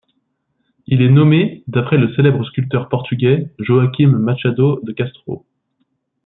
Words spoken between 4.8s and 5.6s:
de Castro.